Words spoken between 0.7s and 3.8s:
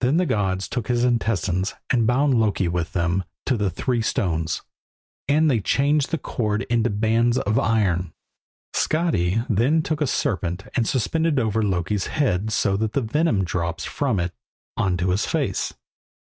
his intestines and bound Loki with them to the